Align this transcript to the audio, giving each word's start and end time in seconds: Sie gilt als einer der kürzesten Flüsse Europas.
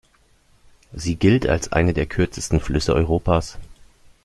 Sie 0.93 1.15
gilt 1.15 1.45
als 1.45 1.71
einer 1.71 1.93
der 1.93 2.07
kürzesten 2.07 2.59
Flüsse 2.59 2.95
Europas. 2.95 3.59